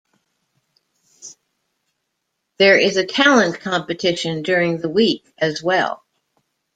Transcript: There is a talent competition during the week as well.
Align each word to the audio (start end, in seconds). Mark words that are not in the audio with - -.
There 2.57 2.75
is 2.75 2.97
a 2.97 3.05
talent 3.05 3.59
competition 3.59 4.41
during 4.41 4.79
the 4.79 4.89
week 4.89 5.31
as 5.37 5.61
well. 5.61 6.03